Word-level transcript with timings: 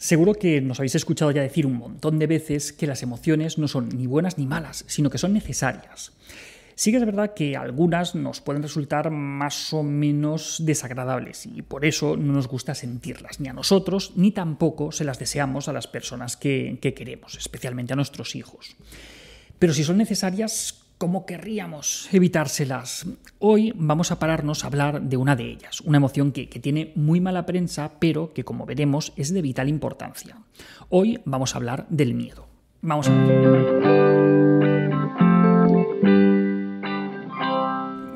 Seguro 0.00 0.32
que 0.32 0.62
nos 0.62 0.80
habéis 0.80 0.94
escuchado 0.94 1.30
ya 1.30 1.42
decir 1.42 1.66
un 1.66 1.76
montón 1.76 2.18
de 2.18 2.26
veces 2.26 2.72
que 2.72 2.86
las 2.86 3.02
emociones 3.02 3.58
no 3.58 3.68
son 3.68 3.90
ni 3.90 4.06
buenas 4.06 4.38
ni 4.38 4.46
malas, 4.46 4.82
sino 4.88 5.10
que 5.10 5.18
son 5.18 5.34
necesarias. 5.34 6.12
Sí 6.74 6.90
que 6.90 6.96
es 6.96 7.04
verdad 7.04 7.34
que 7.34 7.54
algunas 7.54 8.14
nos 8.14 8.40
pueden 8.40 8.62
resultar 8.62 9.10
más 9.10 9.74
o 9.74 9.82
menos 9.82 10.56
desagradables 10.64 11.44
y 11.44 11.60
por 11.60 11.84
eso 11.84 12.16
no 12.16 12.32
nos 12.32 12.48
gusta 12.48 12.74
sentirlas, 12.74 13.40
ni 13.40 13.50
a 13.50 13.52
nosotros, 13.52 14.12
ni 14.16 14.32
tampoco 14.32 14.90
se 14.90 15.04
las 15.04 15.18
deseamos 15.18 15.68
a 15.68 15.74
las 15.74 15.86
personas 15.86 16.38
que, 16.38 16.78
que 16.80 16.94
queremos, 16.94 17.34
especialmente 17.34 17.92
a 17.92 17.96
nuestros 17.96 18.34
hijos. 18.36 18.76
Pero 19.58 19.74
si 19.74 19.84
son 19.84 19.98
necesarias, 19.98 20.80
¿Cómo 21.00 21.24
querríamos 21.24 22.10
evitárselas? 22.12 23.06
Hoy 23.38 23.72
vamos 23.74 24.12
a 24.12 24.18
pararnos 24.18 24.62
a 24.62 24.66
hablar 24.66 25.00
de 25.00 25.16
una 25.16 25.34
de 25.34 25.50
ellas, 25.50 25.80
una 25.80 25.96
emoción 25.96 26.30
que, 26.30 26.46
tiene 26.46 26.92
muy 26.94 27.22
mala 27.22 27.46
prensa, 27.46 27.92
pero 27.98 28.34
que 28.34 28.44
como 28.44 28.66
veremos 28.66 29.14
es 29.16 29.32
de 29.32 29.40
vital 29.40 29.70
importancia. 29.70 30.36
Hoy 30.90 31.18
vamos 31.24 31.54
a 31.54 31.56
hablar 31.56 31.86
del 31.88 32.12
miedo. 32.12 32.46
Vamos 32.82 33.08
a. 33.08 33.12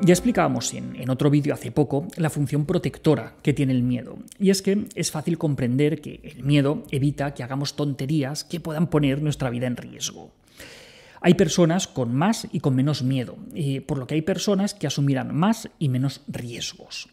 Ya 0.03 0.13
explicábamos 0.13 0.71
en, 0.75 0.95
en, 0.95 1.09
otro 1.09 1.31
vídeo 1.31 1.55
hace 1.55 1.71
poco 1.71 2.07
la 2.17 2.29
función 2.29 2.67
protectora 2.67 3.33
que 3.41 3.53
tiene 3.53 3.73
el 3.73 3.81
miedo. 3.81 4.19
Y 4.37 4.51
es 4.51 4.61
que 4.61 4.85
es 4.93 5.09
fácil 5.09 5.39
comprender 5.39 6.01
que 6.01 6.21
el 6.21 6.43
miedo 6.43 6.83
evita 6.91 7.33
que 7.33 7.41
hagamos 7.41 7.75
tonterías 7.75 8.43
que 8.43 8.59
puedan 8.59 8.91
poner 8.91 9.23
nuestra 9.23 9.49
vida 9.49 9.65
en 9.65 9.75
riesgo. 9.75 10.31
Hay 11.25 11.33
personas 11.33 11.87
con 11.87 12.13
más 12.13 12.47
y 12.51 12.59
con 12.59 12.75
menos 12.75 13.01
miedo, 13.01 13.35
por 13.87 13.97
lo 13.97 14.05
que 14.05 14.13
hay 14.13 14.21
personas 14.21 14.75
que 14.75 14.85
asumirán 14.85 15.35
más 15.35 15.71
y 15.79 15.89
menos 15.89 16.21
riesgos. 16.27 17.09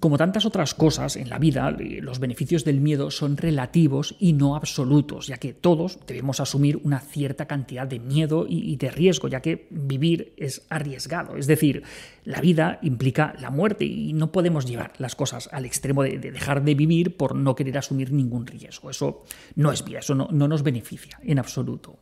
Como 0.00 0.16
tantas 0.16 0.46
otras 0.46 0.72
cosas 0.72 1.16
en 1.16 1.28
la 1.28 1.38
vida, 1.38 1.70
los 2.00 2.20
beneficios 2.20 2.64
del 2.64 2.80
miedo 2.80 3.10
son 3.10 3.36
relativos 3.36 4.16
y 4.18 4.32
no 4.32 4.56
absolutos, 4.56 5.26
ya 5.26 5.36
que 5.36 5.52
todos 5.52 5.98
debemos 6.06 6.40
asumir 6.40 6.80
una 6.84 7.00
cierta 7.00 7.44
cantidad 7.44 7.86
de 7.86 8.00
miedo 8.00 8.46
y 8.48 8.76
de 8.76 8.90
riesgo, 8.90 9.28
ya 9.28 9.42
que 9.42 9.68
vivir 9.68 10.32
es 10.38 10.64
arriesgado. 10.70 11.36
Es 11.36 11.46
decir, 11.46 11.82
la 12.24 12.40
vida 12.40 12.78
implica 12.80 13.34
la 13.38 13.50
muerte 13.50 13.84
y 13.84 14.14
no 14.14 14.32
podemos 14.32 14.64
llevar 14.64 14.94
las 14.96 15.14
cosas 15.14 15.50
al 15.52 15.66
extremo 15.66 16.02
de, 16.02 16.18
dejar 16.18 16.64
de 16.64 16.74
vivir 16.74 17.18
por 17.18 17.36
no 17.36 17.54
querer 17.54 17.76
asumir 17.76 18.10
ningún 18.10 18.46
riesgo. 18.46 18.88
Eso 18.88 19.24
no 19.54 19.70
es 19.70 19.84
vida, 19.84 19.98
eso 19.98 20.14
no 20.14 20.48
nos 20.48 20.62
beneficia 20.62 21.20
en 21.22 21.38
absoluto 21.38 21.98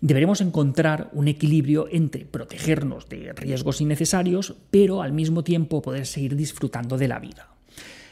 deberemos 0.00 0.40
encontrar 0.40 1.10
un 1.12 1.28
equilibrio 1.28 1.88
entre 1.90 2.24
protegernos 2.24 3.08
de 3.08 3.32
riesgos 3.32 3.80
innecesarios, 3.80 4.54
pero 4.70 5.02
al 5.02 5.12
mismo 5.12 5.44
tiempo 5.44 5.82
poder 5.82 6.06
seguir 6.06 6.36
disfrutando 6.36 6.98
de 6.98 7.08
la 7.08 7.18
vida. 7.18 7.48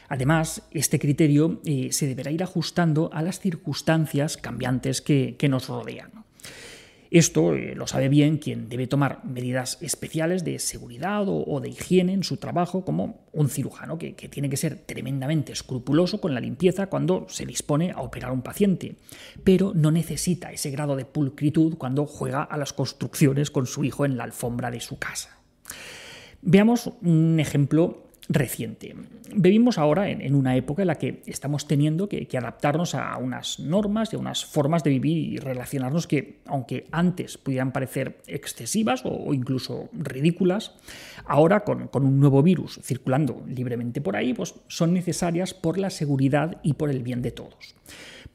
Además, 0.07 0.61
este 0.71 0.99
criterio 0.99 1.61
eh, 1.65 1.89
se 1.91 2.07
deberá 2.07 2.31
ir 2.31 2.43
ajustando 2.43 3.09
a 3.11 3.21
las 3.21 3.39
circunstancias 3.39 4.37
cambiantes 4.37 5.01
que 5.01 5.47
nos 5.49 5.67
rodean. 5.67 6.14
Esto 7.11 7.53
eh, 7.53 7.75
lo 7.75 7.87
sabe 7.87 8.09
bien 8.09 8.37
quien 8.37 8.69
debe 8.69 8.87
tomar 8.87 9.23
medidas 9.25 9.77
especiales 9.81 10.43
de 10.43 10.59
seguridad 10.59 11.25
o, 11.27 11.59
de 11.59 11.69
higiene 11.69 12.13
en 12.13 12.23
su 12.23 12.37
trabajo, 12.37 12.83
como 12.83 13.25
un 13.31 13.49
cirujano 13.49 13.97
que, 13.97 14.13
tiene 14.13 14.49
que 14.49 14.57
ser 14.57 14.79
tremendamente 14.79 15.51
escrupuloso 15.51 16.19
con 16.19 16.33
la 16.33 16.39
limpieza 16.39 16.87
cuando 16.87 17.27
se 17.29 17.45
dispone 17.45 17.91
a 17.91 18.01
operar 18.01 18.31
a 18.31 18.33
un 18.33 18.41
paciente, 18.41 18.95
pero 19.43 19.73
no 19.73 19.91
necesita 19.91 20.51
ese 20.51 20.71
grado 20.71 20.95
de 20.95 21.05
pulcritud 21.05 21.77
cuando 21.77 22.05
juega 22.05 22.43
a 22.43 22.57
las 22.57 22.73
construcciones 22.73 23.51
con 23.51 23.65
su 23.65 23.83
hijo 23.83 24.05
en 24.05 24.17
la 24.17 24.23
alfombra 24.23 24.71
de 24.71 24.79
su 24.79 24.97
casa. 24.97 25.37
Veamos 26.41 26.91
un 27.01 27.39
ejemplo 27.39 28.04
reciente. 28.29 28.95
Vivimos 29.35 29.77
ahora 29.77 30.09
en, 30.09 30.35
una 30.35 30.55
época 30.55 30.83
en 30.83 30.87
la 30.87 30.95
que 30.95 31.21
estamos 31.25 31.67
teniendo 31.67 32.09
que, 32.09 32.27
adaptarnos 32.35 32.95
a 32.95 33.17
unas 33.17 33.59
normas 33.59 34.11
y 34.11 34.15
a 34.15 34.19
unas 34.19 34.45
formas 34.45 34.83
de 34.83 34.89
vivir 34.91 35.17
y 35.17 35.37
relacionarnos 35.37 36.07
que, 36.07 36.39
aunque 36.45 36.87
antes 36.91 37.37
pudieran 37.37 37.71
parecer 37.71 38.17
excesivas 38.27 39.03
o, 39.05 39.33
incluso 39.33 39.89
ridículas, 39.93 40.73
ahora 41.25 41.61
con, 41.61 41.89
un 41.93 42.19
nuevo 42.19 42.43
virus 42.43 42.79
circulando 42.83 43.43
libremente 43.47 44.01
por 44.01 44.15
ahí, 44.15 44.33
pues 44.33 44.55
son 44.67 44.93
necesarias 44.93 45.53
por 45.53 45.77
la 45.77 45.89
seguridad 45.89 46.57
y 46.63 46.73
por 46.73 46.89
el 46.89 47.03
bien 47.03 47.21
de 47.21 47.31
todos. 47.31 47.75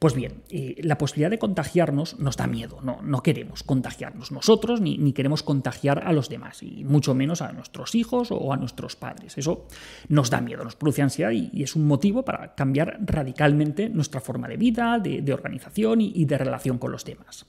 Pues 0.01 0.15
bien, 0.15 0.41
eh, 0.49 0.77
la 0.81 0.97
posibilidad 0.97 1.29
de 1.29 1.37
contagiarnos 1.37 2.17
nos 2.17 2.35
da 2.35 2.47
miedo, 2.47 2.79
no, 2.81 3.21
queremos 3.21 3.61
contagiarnos 3.61 4.31
nosotros 4.31 4.81
ni, 4.81 5.13
queremos 5.13 5.43
contagiar 5.43 6.07
a 6.07 6.11
los 6.11 6.27
demás, 6.27 6.63
y 6.63 6.83
mucho 6.83 7.13
menos 7.13 7.43
a 7.43 7.51
nuestros 7.51 7.93
hijos 7.93 8.29
o 8.31 8.51
a 8.51 8.57
nuestros 8.57 8.95
padres. 8.95 9.37
Eso 9.37 9.67
nos 10.09 10.29
da 10.29 10.41
miedo, 10.41 10.63
nos 10.63 10.75
produce 10.75 11.01
ansiedad 11.01 11.31
y, 11.31 11.61
es 11.61 11.75
un 11.75 11.85
motivo 11.85 12.23
para 12.23 12.55
cambiar 12.55 12.99
radicalmente 13.01 13.89
nuestra 13.89 14.21
forma 14.21 14.47
de 14.47 14.57
vida, 14.57 14.99
de, 14.99 15.33
organización 15.33 16.01
y, 16.01 16.25
de 16.25 16.37
relación 16.37 16.77
con 16.77 16.91
los 16.91 17.05
demás. 17.05 17.45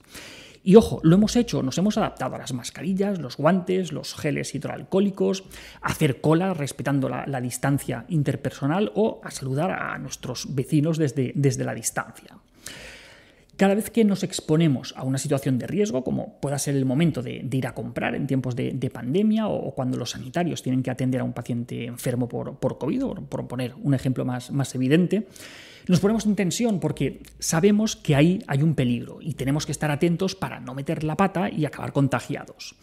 Y 0.65 0.75
ojo, 0.75 1.01
lo 1.03 1.15
hemos 1.15 1.35
hecho, 1.35 1.61
nos 1.61 1.77
hemos 1.77 1.97
adaptado 1.97 2.35
a 2.35 2.37
las 2.37 2.53
mascarillas, 2.53 3.19
los 3.19 3.35
guantes, 3.35 3.91
los 3.91 4.15
geles 4.15 4.55
hidroalcohólicos, 4.55 5.43
a 5.81 5.89
hacer 5.89 6.21
cola 6.21 6.53
respetando 6.53 7.09
la, 7.09 7.25
la, 7.27 7.41
distancia 7.41 8.05
interpersonal 8.07 8.91
o 8.95 9.19
a 9.25 9.31
saludar 9.31 9.71
a 9.71 9.97
nuestros 9.97 10.55
vecinos 10.55 10.97
desde, 10.97 11.33
desde 11.35 11.65
la 11.65 11.73
distancia. 11.73 12.37
Cada 13.55 13.75
vez 13.75 13.91
que 13.91 14.03
nos 14.03 14.23
exponemos 14.23 14.95
a 14.97 15.03
una 15.03 15.19
situación 15.19 15.59
de 15.59 15.67
riesgo, 15.67 16.03
como 16.03 16.39
pueda 16.39 16.57
ser 16.57 16.75
el 16.75 16.85
momento 16.85 17.21
de, 17.21 17.47
ir 17.51 17.67
a 17.67 17.75
comprar 17.75 18.15
en 18.15 18.25
tiempos 18.25 18.55
de, 18.55 18.91
pandemia 18.91 19.47
o, 19.47 19.75
cuando 19.75 19.97
los 19.97 20.11
sanitarios 20.11 20.63
tienen 20.63 20.81
que 20.81 20.89
atender 20.89 21.21
a 21.21 21.23
un 21.23 21.33
paciente 21.33 21.85
enfermo 21.85 22.27
por, 22.27 22.57
por 22.57 22.79
COVID, 22.79 23.03
por 23.29 23.47
poner 23.47 23.75
un 23.83 23.93
ejemplo 23.93 24.25
más, 24.25 24.51
más 24.51 24.73
evidente, 24.73 25.27
nos 25.87 25.99
ponemos 25.99 26.25
en 26.25 26.35
tensión 26.35 26.79
porque 26.79 27.21
sabemos 27.39 27.95
que 27.95 28.15
ahí 28.15 28.41
hay 28.47 28.63
un 28.63 28.73
peligro 28.73 29.19
y 29.21 29.33
tenemos 29.33 29.65
que 29.65 29.71
estar 29.71 29.91
atentos 29.91 30.33
para 30.33 30.59
no 30.59 30.73
meter 30.73 31.03
la 31.03 31.15
pata 31.15 31.49
y 31.49 31.65
acabar 31.65 31.93
contagiados. 31.93 32.75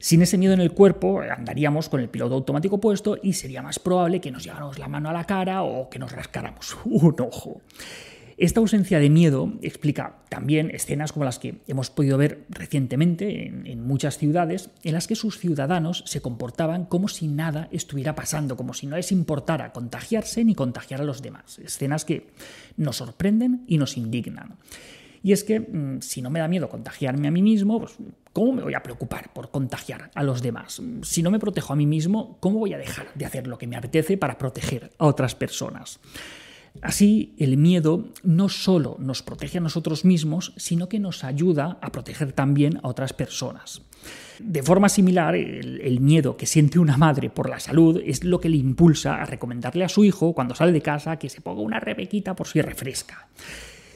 Sin 0.00 0.20
ese 0.20 0.36
miedo 0.36 0.52
en 0.52 0.60
el 0.60 0.72
cuerpo 0.72 1.20
andaríamos 1.20 1.88
con 1.88 2.00
el 2.00 2.08
piloto 2.08 2.34
automático 2.34 2.80
puesto 2.80 3.18
y 3.22 3.34
sería 3.34 3.62
más 3.62 3.78
probable 3.78 4.20
que 4.20 4.32
nos 4.32 4.42
lleváramos 4.42 4.80
la 4.80 4.88
mano 4.88 5.10
a 5.10 5.12
la 5.12 5.24
cara 5.24 5.62
o 5.62 5.88
que 5.88 6.00
nos 6.00 6.10
rascáramos 6.10 6.76
un 6.84 7.14
ojo. 7.20 7.60
Esta 8.42 8.58
ausencia 8.58 8.98
de 8.98 9.08
miedo 9.08 9.52
explica 9.62 10.16
también 10.28 10.72
escenas 10.74 11.12
como 11.12 11.24
las 11.24 11.38
que 11.38 11.60
hemos 11.68 11.90
podido 11.90 12.18
ver 12.18 12.44
recientemente 12.48 13.46
en, 13.46 13.86
muchas 13.86 14.18
ciudades, 14.18 14.70
en 14.82 14.94
las 14.94 15.06
que 15.06 15.14
sus 15.14 15.38
ciudadanos 15.38 16.02
se 16.08 16.20
comportaban 16.20 16.86
como 16.86 17.06
si 17.06 17.28
nada 17.28 17.68
estuviera 17.70 18.16
pasando, 18.16 18.56
como 18.56 18.74
si 18.74 18.88
no 18.88 18.96
les 18.96 19.12
importara 19.12 19.72
contagiarse 19.72 20.44
ni 20.44 20.56
contagiar 20.56 21.00
a 21.00 21.04
los 21.04 21.22
demás. 21.22 21.60
Escenas 21.60 22.04
que 22.04 22.30
nos 22.76 22.96
sorprenden 22.96 23.62
y 23.68 23.78
nos 23.78 23.96
indignan. 23.96 24.56
Y 25.22 25.30
es 25.30 25.44
que 25.44 25.60
mm, 25.60 26.00
si 26.00 26.20
no 26.20 26.28
me 26.28 26.40
da 26.40 26.48
miedo 26.48 26.68
contagiarme 26.68 27.28
a 27.28 27.30
mí 27.30 27.42
mismo, 27.42 27.78
pues, 27.78 27.92
¿cómo 28.32 28.54
me 28.54 28.64
voy 28.64 28.74
a 28.74 28.82
preocupar 28.82 29.32
por 29.32 29.52
contagiar 29.52 30.10
a 30.16 30.24
los 30.24 30.42
demás? 30.42 30.82
Si 31.02 31.22
no 31.22 31.30
me 31.30 31.38
protejo 31.38 31.74
a 31.74 31.76
mí 31.76 31.86
mismo, 31.86 32.38
¿cómo 32.40 32.58
voy 32.58 32.74
a 32.74 32.78
dejar 32.78 33.06
de 33.14 33.24
hacer 33.24 33.46
lo 33.46 33.56
que 33.56 33.68
me 33.68 33.76
apetece 33.76 34.16
para 34.16 34.36
proteger 34.36 34.90
a 34.98 35.06
otras 35.06 35.36
personas? 35.36 36.00
Así, 36.80 37.34
el 37.38 37.56
miedo 37.58 38.08
no 38.22 38.48
solo 38.48 38.96
nos 38.98 39.22
protege 39.22 39.58
a 39.58 39.60
nosotros 39.60 40.04
mismos, 40.04 40.54
sino 40.56 40.88
que 40.88 40.98
nos 40.98 41.22
ayuda 41.22 41.78
a 41.82 41.92
proteger 41.92 42.32
también 42.32 42.78
a 42.82 42.88
otras 42.88 43.12
personas. 43.12 43.82
De 44.38 44.62
forma 44.62 44.88
similar, 44.88 45.36
el, 45.36 46.00
miedo 46.00 46.36
que 46.36 46.46
siente 46.46 46.78
una 46.78 46.96
madre 46.96 47.30
por 47.30 47.48
la 47.48 47.60
salud 47.60 48.00
es 48.04 48.24
lo 48.24 48.40
que 48.40 48.48
le 48.48 48.56
impulsa 48.56 49.22
a 49.22 49.24
recomendarle 49.24 49.84
a 49.84 49.88
su 49.88 50.04
hijo 50.04 50.32
cuando 50.32 50.54
sale 50.54 50.72
de 50.72 50.82
casa 50.82 51.18
que 51.18 51.28
se 51.28 51.40
ponga 51.40 51.60
una 51.60 51.78
rebequita 51.78 52.34
por 52.34 52.48
si 52.48 52.60
refresca. 52.60 53.28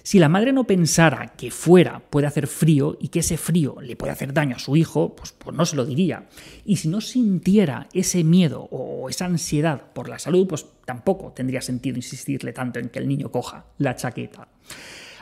Si 0.06 0.20
la 0.20 0.28
madre 0.28 0.52
no 0.52 0.68
pensara 0.68 1.32
que 1.36 1.50
fuera 1.50 1.98
puede 1.98 2.28
hacer 2.28 2.46
frío 2.46 2.96
y 3.00 3.08
que 3.08 3.18
ese 3.18 3.36
frío 3.36 3.78
le 3.80 3.96
puede 3.96 4.12
hacer 4.12 4.32
daño 4.32 4.54
a 4.54 4.60
su 4.60 4.76
hijo, 4.76 5.16
pues, 5.16 5.32
pues, 5.32 5.56
no 5.56 5.66
se 5.66 5.74
lo 5.74 5.84
diría. 5.84 6.28
Y 6.64 6.76
si 6.76 6.86
no 6.86 7.00
sintiera 7.00 7.88
ese 7.92 8.22
miedo 8.22 8.68
o 8.70 9.08
esa 9.08 9.24
ansiedad 9.24 9.82
por 9.92 10.08
la 10.08 10.20
salud, 10.20 10.46
pues 10.46 10.64
tampoco 10.84 11.32
tendría 11.32 11.60
sentido 11.60 11.96
insistirle 11.96 12.52
tanto 12.52 12.78
en 12.78 12.88
que 12.88 13.00
el 13.00 13.08
niño 13.08 13.32
coja 13.32 13.64
la 13.78 13.96
chaqueta. 13.96 14.46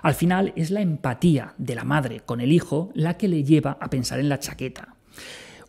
Al 0.03 0.13
final 0.13 0.53
es 0.55 0.71
la 0.71 0.83
empatía 0.83 1.55
de 1.57 1.77
la 1.77 1.85
madre 1.85 2.21
con 2.21 2.43
el 2.43 2.53
hijo 2.53 2.91
la 2.93 3.17
que 3.17 3.29
le 3.29 3.43
lleva 3.43 3.79
a 3.81 3.89
pensar 3.89 4.21
en 4.21 4.29
la 4.29 4.39
chaqueta. 4.39 4.97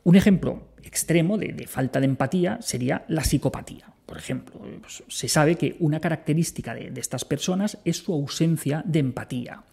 Un 0.04 0.18
ejemplo 0.18 0.68
extremo 0.86 1.38
de, 1.38 1.68
falta 1.68 2.00
de 2.00 2.06
empatía 2.06 2.60
sería 2.62 3.04
la 3.08 3.24
psicopatía. 3.24 3.92
Por 4.06 4.18
ejemplo, 4.18 4.62
pues, 4.82 5.04
se 5.08 5.28
sabe 5.28 5.56
que 5.56 5.76
una 5.80 6.00
característica 6.00 6.74
de, 6.74 6.92
estas 7.00 7.26
personas 7.26 7.80
es 7.86 7.98
su 7.98 8.14
ausencia 8.14 8.84
de 8.86 9.00
empatía. 9.00 9.64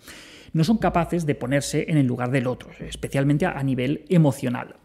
No 0.53 0.65
son 0.65 0.79
capaces 0.79 1.27
de 1.27 1.35
ponerse 1.35 1.87
en 1.89 1.99
el 1.99 2.07
lugar 2.07 2.31
del 2.31 2.47
otro, 2.47 2.71
especialmente 2.81 3.47
a, 3.47 3.63
nivel 3.63 4.05
emocional 4.09 4.77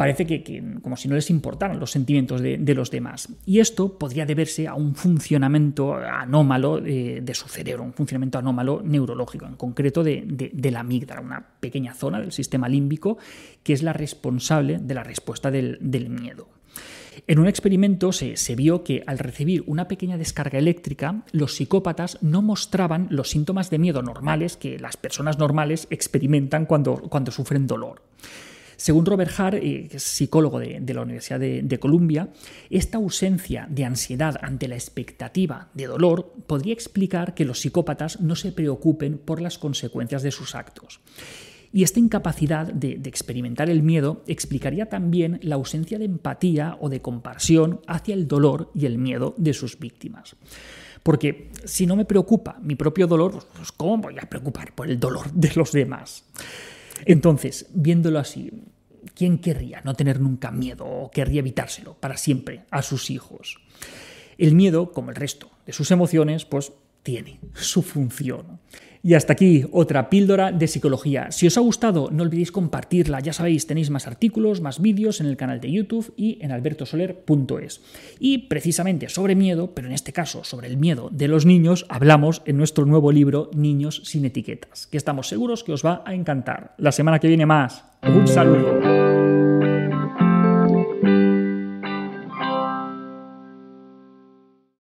parece 0.00 0.24
que, 0.24 0.64
como 0.80 0.96
si 0.96 1.08
no 1.08 1.14
les 1.14 1.28
importaran 1.28 1.78
los 1.78 1.90
sentimientos 1.90 2.40
de, 2.40 2.74
los 2.74 2.90
demás. 2.90 3.28
Y 3.44 3.58
esto 3.60 3.98
podría 3.98 4.24
deberse 4.24 4.66
a 4.66 4.72
un 4.72 4.94
funcionamiento 4.94 5.94
anómalo 5.94 6.80
de, 6.80 7.32
su 7.34 7.50
cerebro, 7.50 7.84
un 7.84 7.92
funcionamiento 7.92 8.38
anómalo 8.38 8.80
neurológico, 8.82 9.44
en 9.44 9.56
concreto 9.56 10.02
de, 10.02 10.70
la 10.72 10.80
amígdala, 10.80 11.20
una 11.20 11.46
pequeña 11.60 11.92
zona 11.92 12.18
del 12.18 12.32
sistema 12.32 12.66
límbico 12.66 13.18
que 13.62 13.74
es 13.74 13.82
la 13.82 13.92
responsable 13.92 14.78
de 14.78 14.94
la 14.94 15.04
respuesta 15.04 15.50
del 15.50 16.08
miedo. 16.08 16.48
En 17.26 17.38
un 17.38 17.46
experimento 17.46 18.10
se, 18.12 18.56
vio 18.56 18.82
que 18.82 19.02
al 19.06 19.18
recibir 19.18 19.64
una 19.66 19.86
pequeña 19.86 20.16
descarga 20.16 20.58
eléctrica, 20.58 21.24
los 21.32 21.56
psicópatas 21.56 22.16
no 22.22 22.40
mostraban 22.40 23.06
los 23.10 23.28
síntomas 23.28 23.68
de 23.68 23.78
miedo 23.78 24.00
normales 24.00 24.56
que 24.56 24.78
las 24.78 24.96
personas 24.96 25.38
normales 25.38 25.88
experimentan 25.90 26.64
cuando, 26.64 26.94
cuando 26.94 27.32
sufren 27.32 27.66
dolor. 27.66 28.02
Según 28.80 29.04
Robert 29.04 29.30
Hart, 29.36 29.58
eh, 29.60 29.90
psicólogo 29.98 30.58
de, 30.58 30.94
la 30.94 31.02
Universidad 31.02 31.38
de, 31.38 31.78
Columbia, 31.78 32.30
esta 32.70 32.96
ausencia 32.96 33.66
de 33.68 33.84
ansiedad 33.84 34.38
ante 34.40 34.68
la 34.68 34.74
expectativa 34.74 35.68
de 35.74 35.86
dolor 35.86 36.32
podría 36.46 36.72
explicar 36.72 37.34
que 37.34 37.44
los 37.44 37.60
psicópatas 37.60 38.22
no 38.22 38.36
se 38.36 38.52
preocupen 38.52 39.18
por 39.18 39.42
las 39.42 39.58
consecuencias 39.58 40.22
de 40.22 40.30
sus 40.30 40.54
actos. 40.54 41.00
Y 41.74 41.82
esta 41.82 42.00
incapacidad 42.00 42.72
de, 42.72 42.92
experimentar 43.04 43.68
el 43.68 43.82
miedo 43.82 44.24
explicaría 44.26 44.86
también 44.86 45.40
la 45.42 45.56
ausencia 45.56 45.98
de 45.98 46.06
empatía 46.06 46.78
o 46.80 46.88
de 46.88 47.02
compasión 47.02 47.82
hacia 47.86 48.14
el 48.14 48.26
dolor 48.26 48.70
y 48.74 48.86
el 48.86 48.96
miedo 48.96 49.34
de 49.36 49.52
sus 49.52 49.78
víctimas. 49.78 50.36
Porque 51.02 51.50
si 51.66 51.84
no 51.84 51.96
me 51.96 52.06
preocupa 52.06 52.56
mi 52.62 52.76
propio 52.76 53.06
dolor, 53.06 53.32
pues, 53.32 53.44
pues 53.52 53.72
¿cómo 53.72 53.98
voy 53.98 54.16
a 54.18 54.30
preocupar 54.30 54.74
por 54.74 54.88
el 54.88 54.98
dolor 54.98 55.30
de 55.32 55.52
los 55.54 55.70
demás? 55.70 56.24
Entonces, 57.04 57.66
viéndolo 57.72 58.18
así, 58.18 58.50
¿quién 59.14 59.38
querría 59.38 59.82
no 59.84 59.94
tener 59.94 60.20
nunca 60.20 60.50
miedo 60.50 60.86
o 60.86 61.10
querría 61.10 61.40
evitárselo 61.40 61.94
para 61.94 62.16
siempre 62.16 62.64
a 62.70 62.82
sus 62.82 63.10
hijos? 63.10 63.58
El 64.38 64.54
miedo, 64.54 64.92
como 64.92 65.10
el 65.10 65.16
resto 65.16 65.50
de 65.66 65.72
sus 65.72 65.90
emociones, 65.90 66.44
pues 66.44 66.72
tiene 67.02 67.40
su 67.54 67.82
función. 67.82 68.60
Y 69.02 69.14
hasta 69.14 69.32
aquí 69.32 69.64
otra 69.72 70.10
píldora 70.10 70.52
de 70.52 70.68
psicología. 70.68 71.30
Si 71.30 71.46
os 71.46 71.56
ha 71.56 71.60
gustado, 71.60 72.10
no 72.12 72.22
olvidéis 72.22 72.52
compartirla. 72.52 73.20
Ya 73.20 73.32
sabéis, 73.32 73.66
tenéis 73.66 73.88
más 73.88 74.06
artículos, 74.06 74.60
más 74.60 74.80
vídeos 74.80 75.20
en 75.20 75.26
el 75.26 75.38
canal 75.38 75.60
de 75.60 75.72
YouTube 75.72 76.12
y 76.16 76.38
en 76.42 76.52
albertosoler.es. 76.52 77.80
Y 78.18 78.38
precisamente 78.38 79.08
sobre 79.08 79.34
miedo, 79.34 79.72
pero 79.74 79.88
en 79.88 79.94
este 79.94 80.12
caso 80.12 80.44
sobre 80.44 80.68
el 80.68 80.76
miedo 80.76 81.08
de 81.10 81.28
los 81.28 81.46
niños, 81.46 81.86
hablamos 81.88 82.42
en 82.44 82.58
nuestro 82.58 82.84
nuevo 82.84 83.10
libro 83.10 83.50
Niños 83.54 84.02
sin 84.04 84.26
etiquetas, 84.26 84.86
que 84.86 84.98
estamos 84.98 85.28
seguros 85.28 85.64
que 85.64 85.72
os 85.72 85.84
va 85.84 86.02
a 86.04 86.14
encantar. 86.14 86.74
La 86.76 86.92
semana 86.92 87.18
que 87.18 87.28
viene 87.28 87.46
más. 87.46 87.84
Un 88.02 88.28
saludo. 88.28 89.49